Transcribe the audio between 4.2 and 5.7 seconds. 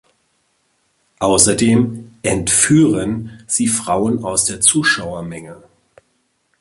aus der Zuschauermenge.